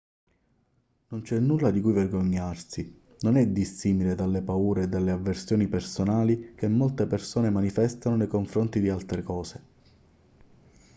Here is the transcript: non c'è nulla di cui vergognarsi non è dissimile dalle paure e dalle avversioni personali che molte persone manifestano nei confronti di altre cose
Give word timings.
non 1.09 1.21
c'è 1.21 1.37
nulla 1.39 1.69
di 1.69 1.79
cui 1.79 1.93
vergognarsi 1.93 3.01
non 3.19 3.37
è 3.37 3.45
dissimile 3.45 4.15
dalle 4.15 4.41
paure 4.41 4.81
e 4.81 4.87
dalle 4.89 5.11
avversioni 5.11 5.67
personali 5.67 6.55
che 6.55 6.67
molte 6.67 7.05
persone 7.05 7.51
manifestano 7.51 8.15
nei 8.15 8.27
confronti 8.27 8.79
di 8.79 8.89
altre 8.89 9.21
cose 9.21 9.63